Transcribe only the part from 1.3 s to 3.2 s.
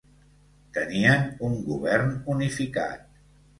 un govern unificat.